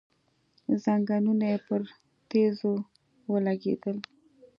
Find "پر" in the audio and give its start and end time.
1.67-1.81